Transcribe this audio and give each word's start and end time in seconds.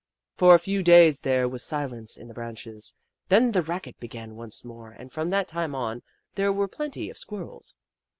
For 0.33 0.55
a 0.55 0.59
few 0.59 0.81
days 0.81 1.19
there 1.19 1.47
was 1.47 1.61
silence 1.63 2.17
in 2.17 2.27
the 2.27 2.33
branches, 2.33 2.95
then 3.29 3.51
the 3.51 3.61
racket 3.61 3.99
began 3.99 4.35
once 4.35 4.65
more 4.65 4.89
and 4.89 5.11
from 5.11 5.29
that 5.29 5.47
time 5.47 5.75
on 5.75 6.01
there 6.33 6.51
were 6.51 6.67
plenty 6.67 7.11
of 7.11 7.19
Squirrels. 7.19 7.75